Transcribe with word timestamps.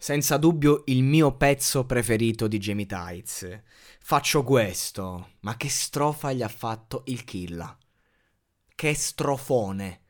Senza 0.00 0.36
dubbio 0.36 0.84
il 0.86 1.02
mio 1.02 1.36
pezzo 1.36 1.84
preferito 1.84 2.46
di 2.46 2.58
Jamie 2.58 2.86
Tights. 2.86 3.62
Faccio 4.00 4.44
questo, 4.44 5.30
ma 5.40 5.56
che 5.56 5.68
strofa 5.68 6.32
gli 6.32 6.40
ha 6.40 6.48
fatto 6.48 7.02
il 7.06 7.24
Killa? 7.24 7.76
Che 8.76 8.94
strofone! 8.94 10.02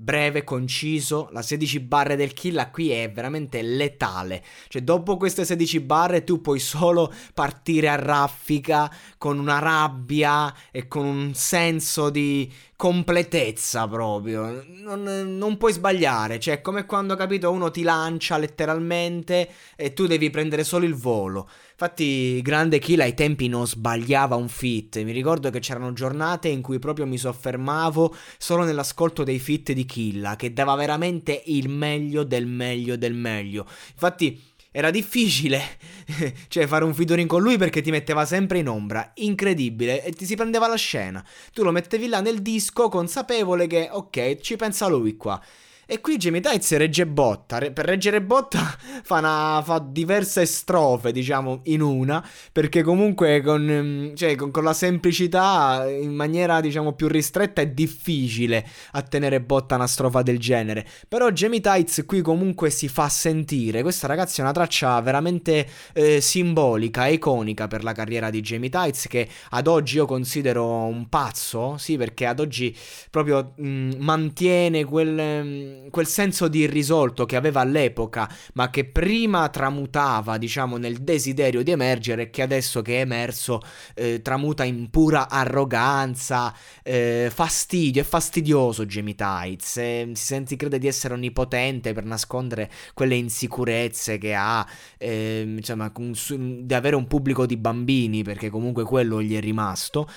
breve, 0.00 0.44
conciso. 0.44 1.28
La 1.32 1.42
16 1.42 1.80
barre 1.80 2.14
del 2.14 2.32
kill 2.32 2.70
qui 2.70 2.90
è 2.90 3.10
veramente 3.10 3.60
letale. 3.62 4.44
Cioè, 4.68 4.82
dopo 4.82 5.16
queste 5.16 5.44
16 5.44 5.80
barre, 5.80 6.24
tu 6.24 6.40
puoi 6.40 6.60
solo 6.60 7.12
partire 7.34 7.88
a 7.88 7.96
raffica 7.96 8.90
con 9.18 9.38
una 9.38 9.58
rabbia 9.58 10.54
e 10.70 10.86
con 10.86 11.04
un 11.04 11.34
senso 11.34 12.10
di 12.10 12.50
completezza 12.78 13.88
proprio. 13.88 14.64
Non, 14.68 15.02
non 15.36 15.56
puoi 15.56 15.72
sbagliare. 15.72 16.38
Cioè, 16.38 16.54
è 16.54 16.60
come 16.60 16.86
quando, 16.86 17.16
capito, 17.16 17.50
uno 17.50 17.72
ti 17.72 17.82
lancia 17.82 18.38
letteralmente 18.38 19.50
e 19.74 19.92
tu 19.94 20.06
devi 20.06 20.30
prendere 20.30 20.62
solo 20.62 20.84
il 20.84 20.94
volo. 20.94 21.50
Infatti, 21.72 22.40
grande 22.40 22.78
Kill 22.78 23.00
ai 23.00 23.14
tempi 23.14 23.48
non 23.48 23.66
sbagliava 23.66 24.36
un 24.36 24.48
fit. 24.48 25.02
Mi 25.02 25.10
ricordo 25.10 25.50
che 25.50 25.58
c'erano 25.58 25.92
giornate 25.92 26.46
in 26.46 26.62
cui 26.62 26.78
proprio 26.78 27.04
mi 27.04 27.18
soffermavo 27.18 28.14
solo 28.38 28.62
nell'ascolto 28.62 29.24
dei 29.24 29.40
fit 29.40 29.72
di 29.72 29.84
Killa, 29.84 30.36
che 30.36 30.52
dava 30.52 30.76
veramente 30.76 31.42
il 31.46 31.68
meglio 31.68 32.22
del 32.22 32.46
meglio 32.46 32.96
del 32.96 33.14
meglio. 33.14 33.66
Infatti. 33.92 34.40
Era 34.70 34.90
difficile, 34.90 35.60
cioè 36.48 36.66
fare 36.66 36.84
un 36.84 36.94
featuring 36.94 37.28
con 37.28 37.42
lui 37.42 37.56
perché 37.56 37.80
ti 37.80 37.90
metteva 37.90 38.26
sempre 38.26 38.58
in 38.58 38.68
ombra, 38.68 39.12
incredibile, 39.14 40.04
e 40.04 40.12
ti 40.12 40.26
si 40.26 40.36
prendeva 40.36 40.68
la 40.68 40.76
scena. 40.76 41.24
Tu 41.52 41.62
lo 41.62 41.72
mettevi 41.72 42.06
là 42.06 42.20
nel 42.20 42.42
disco 42.42 42.88
consapevole 42.88 43.66
che, 43.66 43.88
ok, 43.90 44.40
ci 44.40 44.56
pensa 44.56 44.86
lui 44.86 45.16
qua. 45.16 45.42
E 45.90 46.02
qui 46.02 46.18
Jamie 46.18 46.42
Tights 46.42 46.76
regge 46.76 47.06
botta. 47.06 47.56
Per 47.60 47.86
reggere 47.86 48.20
botta 48.20 48.58
fa, 49.02 49.20
una, 49.20 49.62
fa 49.64 49.78
diverse 49.78 50.44
strofe, 50.44 51.12
diciamo, 51.12 51.62
in 51.64 51.80
una. 51.80 52.22
Perché 52.52 52.82
comunque 52.82 53.40
con, 53.40 53.62
mm, 53.62 54.14
cioè, 54.14 54.34
con, 54.36 54.50
con, 54.50 54.64
la 54.64 54.74
semplicità, 54.74 55.86
in 55.88 56.12
maniera, 56.12 56.60
diciamo, 56.60 56.92
più 56.92 57.08
ristretta, 57.08 57.62
è 57.62 57.68
difficile 57.68 58.68
a 58.92 59.00
tenere 59.00 59.40
botta 59.40 59.76
una 59.76 59.86
strofa 59.86 60.20
del 60.20 60.38
genere. 60.38 60.86
Però 61.08 61.30
Jamie 61.30 61.62
Tights 61.62 62.04
qui 62.04 62.20
comunque 62.20 62.68
si 62.68 62.86
fa 62.86 63.08
sentire. 63.08 63.80
Questa 63.80 64.06
ragazza 64.06 64.42
è 64.42 64.44
una 64.44 64.52
traccia 64.52 65.00
veramente 65.00 65.66
eh, 65.94 66.20
simbolica, 66.20 67.06
iconica 67.06 67.66
per 67.66 67.82
la 67.82 67.92
carriera 67.92 68.28
di 68.28 68.42
Jamie 68.42 68.68
Tights. 68.68 69.06
Che 69.06 69.26
ad 69.48 69.66
oggi 69.66 69.96
io 69.96 70.04
considero 70.04 70.66
un 70.84 71.08
pazzo. 71.08 71.78
Sì, 71.78 71.96
perché 71.96 72.26
ad 72.26 72.40
oggi 72.40 72.76
proprio 73.08 73.54
mh, 73.56 73.66
mm, 73.66 73.90
mantiene 73.96 74.84
quel 74.84 75.42
mm, 75.44 75.77
quel 75.90 76.06
senso 76.06 76.48
di 76.48 76.60
irrisolto 76.60 77.26
che 77.26 77.36
aveva 77.36 77.60
all'epoca, 77.60 78.28
ma 78.54 78.70
che 78.70 78.84
prima 78.84 79.48
tramutava, 79.48 80.38
diciamo, 80.38 80.76
nel 80.76 80.98
desiderio 80.98 81.62
di 81.62 81.70
emergere 81.70 82.30
che 82.30 82.42
adesso 82.42 82.82
che 82.82 82.98
è 82.98 83.00
emerso 83.00 83.60
eh, 83.94 84.20
tramuta 84.22 84.64
in 84.64 84.90
pura 84.90 85.28
arroganza, 85.28 86.54
eh, 86.82 87.30
fastidio, 87.32 88.02
è 88.02 88.04
fastidioso 88.04 88.86
Jamie 88.86 89.14
Tights, 89.14 89.76
eh, 89.78 90.10
si 90.14 90.24
sente, 90.24 90.56
crede 90.56 90.78
di 90.78 90.86
essere 90.86 91.14
onnipotente 91.14 91.92
per 91.92 92.04
nascondere 92.04 92.70
quelle 92.94 93.14
insicurezze 93.14 94.18
che 94.18 94.34
ha, 94.34 94.66
ehm, 94.98 95.58
insomma, 95.58 95.92
di 95.94 96.74
avere 96.74 96.96
un 96.96 97.06
pubblico 97.06 97.46
di 97.46 97.56
bambini, 97.56 98.22
perché 98.22 98.50
comunque 98.50 98.84
quello 98.84 99.22
gli 99.22 99.36
è 99.36 99.40
rimasto. 99.40 100.08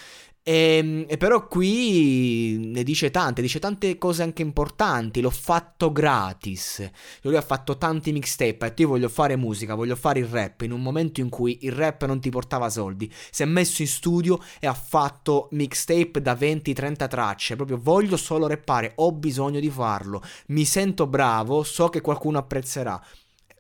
E, 0.43 0.77
ehm, 0.77 1.05
e, 1.07 1.17
però 1.17 1.47
qui 1.47 2.57
ne 2.57 2.83
dice 2.83 3.11
tante, 3.11 3.41
dice 3.41 3.59
tante 3.59 3.97
cose 3.97 4.23
anche 4.23 4.41
importanti. 4.41 5.21
L'ho 5.21 5.29
fatto 5.29 5.91
gratis. 5.91 6.89
Lui 7.21 7.35
ha 7.35 7.41
fatto 7.41 7.77
tanti 7.77 8.11
mixtape. 8.11 8.65
E 8.65 8.73
io 8.75 8.87
voglio 8.87 9.09
fare 9.09 9.35
musica, 9.35 9.75
voglio 9.75 9.95
fare 9.95 10.19
il 10.19 10.25
rap. 10.25 10.61
In 10.61 10.71
un 10.71 10.81
momento 10.81 11.21
in 11.21 11.29
cui 11.29 11.59
il 11.61 11.71
rap 11.71 12.05
non 12.05 12.19
ti 12.19 12.29
portava 12.29 12.69
soldi, 12.69 13.11
si 13.29 13.43
è 13.43 13.45
messo 13.45 13.81
in 13.81 13.87
studio 13.87 14.39
e 14.59 14.67
ha 14.67 14.73
fatto 14.73 15.47
mixtape 15.51 16.21
da 16.21 16.33
20-30 16.33 17.07
tracce. 17.07 17.55
Proprio 17.55 17.79
voglio 17.81 18.17
solo 18.17 18.47
rappare, 18.47 18.93
ho 18.95 19.11
bisogno 19.11 19.59
di 19.59 19.69
farlo. 19.69 20.21
Mi 20.47 20.65
sento 20.65 21.07
bravo, 21.07 21.63
so 21.63 21.89
che 21.89 22.01
qualcuno 22.01 22.37
apprezzerà 22.39 23.01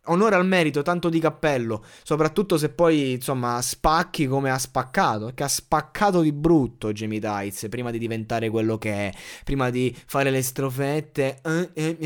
onore 0.05 0.35
al 0.35 0.45
merito, 0.45 0.81
tanto 0.81 1.09
di 1.09 1.19
cappello, 1.19 1.83
soprattutto 2.03 2.57
se 2.57 2.69
poi, 2.69 3.11
insomma, 3.13 3.61
spacchi 3.61 4.27
come 4.27 4.49
ha 4.49 4.57
spaccato, 4.57 5.31
che 5.33 5.43
ha 5.43 5.47
spaccato 5.47 6.21
di 6.21 6.31
brutto 6.31 6.91
Jamie 6.91 7.19
Tights 7.19 7.67
prima 7.69 7.91
di 7.91 7.99
diventare 7.99 8.49
quello 8.49 8.77
che 8.77 8.91
è, 8.91 9.13
prima 9.43 9.69
di 9.69 9.95
fare 10.05 10.31
le 10.31 10.41
strofette, 10.41 11.39
eh, 11.43 11.69
eh, 11.73 11.97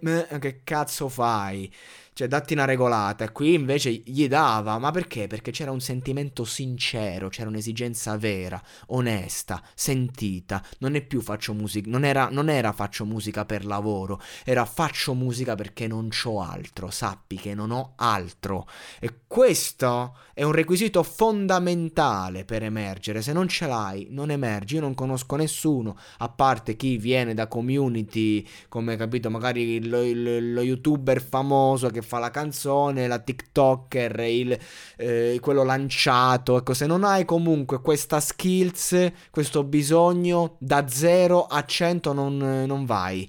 eh, 0.00 0.38
che 0.38 0.60
cazzo 0.62 1.08
fai? 1.08 1.72
Cioè, 2.14 2.28
datti 2.28 2.52
una 2.52 2.64
regolata. 2.64 3.24
E 3.24 3.32
qui 3.32 3.54
invece 3.54 3.90
gli 3.90 4.28
dava. 4.28 4.78
Ma 4.78 4.92
perché? 4.92 5.26
Perché 5.26 5.50
c'era 5.50 5.72
un 5.72 5.80
sentimento 5.80 6.44
sincero, 6.44 7.28
c'era 7.28 7.48
un'esigenza 7.48 8.16
vera, 8.16 8.62
onesta, 8.86 9.60
sentita. 9.74 10.64
Non 10.78 10.94
è 10.94 11.02
più 11.02 11.20
faccio 11.20 11.52
musica. 11.54 11.90
Non 11.90 12.04
era, 12.04 12.28
non 12.30 12.48
era 12.48 12.70
faccio 12.70 13.04
musica 13.04 13.44
per 13.44 13.66
lavoro. 13.66 14.20
Era 14.44 14.64
faccio 14.64 15.14
musica 15.14 15.56
perché 15.56 15.88
non 15.88 16.08
c'ho 16.08 16.40
altro. 16.40 16.88
Sappi 16.88 17.34
che 17.34 17.52
non 17.52 17.72
ho 17.72 17.94
altro. 17.96 18.68
E 19.00 19.22
questo 19.26 20.16
è 20.34 20.44
un 20.44 20.52
requisito 20.52 21.02
fondamentale 21.02 22.44
per 22.44 22.62
emergere. 22.62 23.22
Se 23.22 23.32
non 23.32 23.48
ce 23.48 23.66
l'hai, 23.66 24.06
non 24.10 24.30
emergi. 24.30 24.76
Io 24.76 24.82
non 24.82 24.94
conosco 24.94 25.34
nessuno, 25.34 25.98
a 26.18 26.28
parte 26.28 26.76
chi 26.76 26.96
viene 26.96 27.34
da 27.34 27.48
community, 27.48 28.46
come 28.68 28.94
capito, 28.96 29.30
magari 29.30 29.84
lo, 29.84 30.02
lo, 30.02 30.38
lo 30.38 30.60
youtuber 30.60 31.20
famoso 31.20 31.88
che 31.88 32.02
fa 32.04 32.18
la 32.18 32.30
canzone, 32.30 33.08
la 33.08 33.18
TikToker, 33.18 34.20
il, 34.20 34.58
eh, 34.96 35.38
quello 35.40 35.64
lanciato. 35.64 36.56
Ecco, 36.58 36.74
se 36.74 36.86
non 36.86 37.02
hai 37.04 37.24
comunque 37.24 37.80
questa 37.80 38.20
skills, 38.20 39.12
questo 39.30 39.64
bisogno, 39.64 40.56
da 40.60 40.86
0 40.86 41.46
a 41.46 41.64
100 41.64 42.12
non, 42.12 42.36
non 42.66 42.84
vai. 42.84 43.28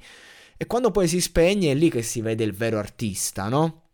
E 0.58 0.66
quando 0.68 0.92
poi 0.92 1.08
si 1.08 1.20
spegne 1.20 1.72
è 1.72 1.76
lì 1.76 1.90
che 1.90 2.02
si 2.02 2.22
vede 2.22 2.44
il 2.44 2.54
vero 2.54 2.78
artista, 2.78 3.50
no? 3.50 3.85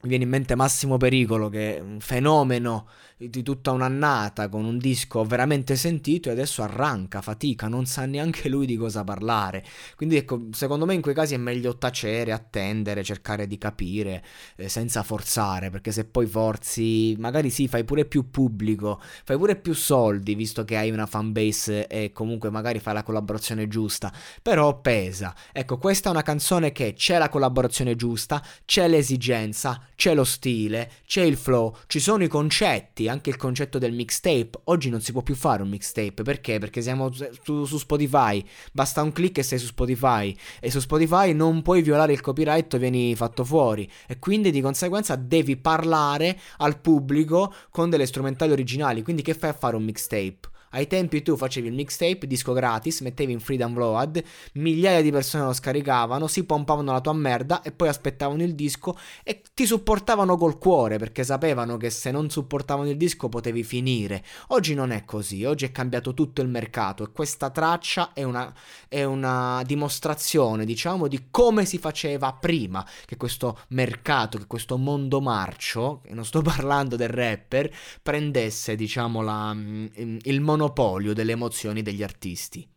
Mi 0.00 0.10
viene 0.10 0.22
in 0.22 0.30
mente 0.30 0.54
Massimo 0.54 0.96
Pericolo 0.96 1.48
che 1.48 1.76
è 1.76 1.80
un 1.80 1.98
fenomeno 1.98 2.86
di 3.18 3.42
tutta 3.42 3.72
un'annata 3.72 4.48
con 4.48 4.64
un 4.64 4.78
disco 4.78 5.24
veramente 5.24 5.74
sentito 5.74 6.28
e 6.28 6.32
adesso 6.32 6.62
arranca, 6.62 7.20
fatica, 7.20 7.66
non 7.66 7.84
sa 7.84 8.06
neanche 8.06 8.48
lui 8.48 8.64
di 8.64 8.76
cosa 8.76 9.02
parlare. 9.02 9.64
Quindi 9.96 10.16
ecco, 10.16 10.46
secondo 10.52 10.86
me 10.86 10.94
in 10.94 11.00
quei 11.00 11.16
casi 11.16 11.34
è 11.34 11.36
meglio 11.36 11.76
tacere, 11.76 12.30
attendere, 12.30 13.02
cercare 13.02 13.48
di 13.48 13.58
capire 13.58 14.24
eh, 14.54 14.68
senza 14.68 15.02
forzare, 15.02 15.70
perché 15.70 15.90
se 15.90 16.04
poi 16.04 16.26
forzi, 16.26 17.16
magari 17.18 17.50
sì, 17.50 17.66
fai 17.66 17.82
pure 17.82 18.04
più 18.04 18.30
pubblico, 18.30 19.00
fai 19.24 19.36
pure 19.36 19.56
più 19.56 19.72
soldi, 19.72 20.36
visto 20.36 20.64
che 20.64 20.76
hai 20.76 20.90
una 20.92 21.06
fanbase 21.06 21.88
e 21.88 22.12
comunque 22.12 22.50
magari 22.50 22.78
fai 22.78 22.94
la 22.94 23.02
collaborazione 23.02 23.66
giusta, 23.66 24.12
però 24.40 24.80
pesa. 24.80 25.34
Ecco, 25.52 25.78
questa 25.78 26.08
è 26.08 26.12
una 26.12 26.22
canzone 26.22 26.70
che 26.70 26.92
c'è 26.94 27.18
la 27.18 27.28
collaborazione 27.28 27.96
giusta, 27.96 28.40
c'è 28.64 28.86
l'esigenza, 28.86 29.86
c'è 29.98 30.14
lo 30.14 30.22
stile, 30.22 30.92
c'è 31.08 31.22
il 31.22 31.36
flow, 31.36 31.74
ci 31.88 31.98
sono 31.98 32.22
i 32.22 32.28
concetti, 32.28 33.08
anche 33.08 33.30
il 33.30 33.36
concetto 33.36 33.78
del 33.78 33.92
mixtape. 33.92 34.60
Oggi 34.66 34.90
non 34.90 35.00
si 35.00 35.10
può 35.10 35.22
più 35.22 35.34
fare 35.34 35.60
un 35.60 35.70
mixtape 35.70 36.22
perché? 36.22 36.60
Perché 36.60 36.82
siamo 36.82 37.10
su, 37.10 37.64
su, 37.64 37.78
Spotify. 37.78 38.46
Basta 38.70 39.02
un 39.02 39.10
clic 39.10 39.38
e 39.38 39.42
sei 39.42 39.58
su 39.58 39.66
Spotify. 39.66 40.32
E 40.60 40.70
su 40.70 40.78
Spotify 40.78 41.32
non 41.32 41.62
puoi 41.62 41.82
violare 41.82 42.12
il 42.12 42.20
copyright 42.20 42.72
o 42.74 42.78
vieni 42.78 43.16
fatto 43.16 43.42
fuori. 43.42 43.90
E 44.06 44.20
quindi 44.20 44.52
di 44.52 44.60
conseguenza 44.60 45.16
devi 45.16 45.56
parlare 45.56 46.38
al 46.58 46.78
pubblico 46.78 47.52
con 47.68 47.90
delle 47.90 48.06
strumentali 48.06 48.52
originali. 48.52 49.02
Quindi 49.02 49.22
che 49.22 49.34
fai 49.34 49.50
a 49.50 49.54
fare 49.54 49.74
un 49.74 49.82
mixtape? 49.82 50.57
Ai 50.70 50.86
tempi 50.86 51.22
tu 51.22 51.36
facevi 51.36 51.68
il 51.68 51.74
mixtape, 51.74 52.26
disco 52.26 52.52
gratis, 52.52 53.00
mettevi 53.00 53.32
in 53.32 53.40
free 53.40 53.56
download, 53.56 54.22
migliaia 54.54 55.00
di 55.00 55.10
persone 55.10 55.44
lo 55.44 55.52
scaricavano, 55.52 56.26
si 56.26 56.44
pompavano 56.44 56.92
la 56.92 57.00
tua 57.00 57.14
merda 57.14 57.62
e 57.62 57.72
poi 57.72 57.88
aspettavano 57.88 58.42
il 58.42 58.54
disco 58.54 58.96
e 59.24 59.42
ti 59.54 59.64
supportavano 59.64 60.36
col 60.36 60.58
cuore 60.58 60.98
perché 60.98 61.24
sapevano 61.24 61.76
che 61.76 61.90
se 61.90 62.10
non 62.10 62.28
supportavano 62.28 62.90
il 62.90 62.96
disco 62.96 63.28
potevi 63.28 63.62
finire. 63.62 64.22
Oggi 64.48 64.74
non 64.74 64.90
è 64.90 65.04
così, 65.04 65.44
oggi 65.44 65.64
è 65.64 65.72
cambiato 65.72 66.12
tutto 66.12 66.42
il 66.42 66.48
mercato 66.48 67.02
e 67.02 67.12
questa 67.12 67.50
traccia 67.50 68.12
è 68.12 68.22
una, 68.22 68.52
è 68.88 69.04
una 69.04 69.62
dimostrazione, 69.64 70.64
diciamo, 70.66 71.08
di 71.08 71.28
come 71.30 71.64
si 71.64 71.78
faceva 71.78 72.32
prima 72.34 72.86
che 73.06 73.16
questo 73.16 73.60
mercato, 73.68 74.36
che 74.36 74.46
questo 74.46 74.76
mondo 74.76 75.20
marcio, 75.20 76.02
e 76.04 76.14
non 76.14 76.24
sto 76.24 76.42
parlando 76.42 76.96
del 76.96 77.08
rapper, 77.08 77.70
prendesse, 78.02 78.76
diciamo, 78.76 79.22
la, 79.22 79.56
il 79.56 80.40
mondo 80.40 80.57
monopolio 80.58 81.14
delle 81.14 81.32
emozioni 81.32 81.82
degli 81.82 82.02
artisti. 82.02 82.68